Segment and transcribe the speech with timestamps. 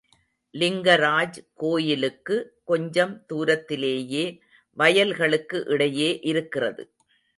[0.53, 2.37] லிங்கராஜ் கோயிலுக்கு
[2.63, 4.25] கொஞ்சம் தூரத்திலேயே
[4.77, 6.85] வயல்களுக்கு இடையே இருக்கிறது.